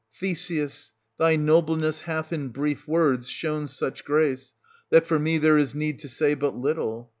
Theseus, 0.19 0.93
thy 1.19 1.35
nobleness 1.35 1.99
hath 1.99 2.33
in 2.33 2.49
brief 2.49 2.87
words 2.87 3.27
570 3.27 3.33
shown 3.37 3.67
such 3.67 4.03
grace 4.03 4.55
that 4.89 5.05
for 5.05 5.19
me 5.19 5.37
there 5.37 5.59
is 5.59 5.75
need 5.75 5.99
to 5.99 6.09
say 6.09 6.33
but 6.33 6.55
little. 6.57 7.09